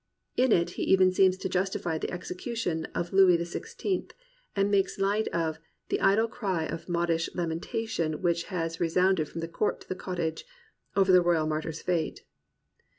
In 0.35 0.51
it 0.51 0.71
he 0.71 0.83
even 0.85 1.11
seems 1.11 1.37
to 1.37 1.47
justify 1.47 1.99
the 1.99 2.09
execution 2.09 2.85
of 2.95 3.13
Louis 3.13 3.37
XVI, 3.37 4.09
and 4.55 4.71
makes 4.71 4.97
light 4.97 5.27
of 5.27 5.59
"the 5.89 6.01
idle 6.01 6.27
cry 6.27 6.65
of 6.65 6.89
modish 6.89 7.29
lamentation 7.35 8.19
which 8.23 8.45
has 8.45 8.79
resounded 8.79 9.29
from 9.29 9.41
the 9.41 9.47
court 9.47 9.79
to 9.81 9.87
the 9.87 9.93
cottage" 9.93 10.43
over 10.95 11.11
the 11.11 11.21
royal 11.21 11.45
martyr's 11.45 11.83
fate. 11.83 12.21